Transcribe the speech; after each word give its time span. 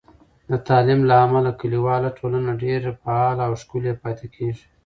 د 0.49 0.51
تعلیم 0.67 1.01
له 1.09 1.15
امله، 1.25 1.51
کلیواله 1.61 2.09
ټولنه 2.17 2.51
ډیر 2.63 2.81
فعاله 3.01 3.41
او 3.47 3.53
ښکیل 3.61 3.85
پاتې 4.03 4.27
کېږي. 4.35 4.65